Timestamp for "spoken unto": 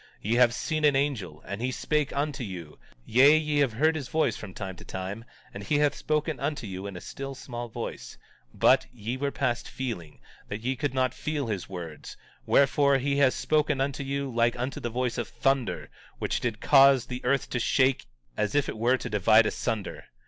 5.93-6.65, 13.35-14.01